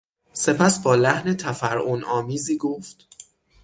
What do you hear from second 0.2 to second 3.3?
سپس با لحن تفرعن آمیزی گفت...